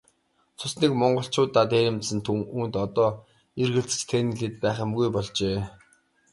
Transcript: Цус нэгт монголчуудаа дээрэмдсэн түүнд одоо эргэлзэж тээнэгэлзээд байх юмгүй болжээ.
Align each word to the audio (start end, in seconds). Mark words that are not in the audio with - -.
Цус 0.57 0.73
нэгт 0.81 0.95
монголчуудаа 1.01 1.65
дээрэмдсэн 1.71 2.19
түүнд 2.25 2.75
одоо 2.85 3.09
эргэлзэж 3.61 4.01
тээнэгэлзээд 4.09 4.55
байх 4.61 4.77
юмгүй 4.85 5.07
болжээ. 5.15 5.59